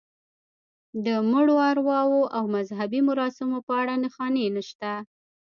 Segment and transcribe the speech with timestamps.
[1.05, 4.91] د مړو ارواوو او مذهبي مراسمو په اړه نښانې نشته.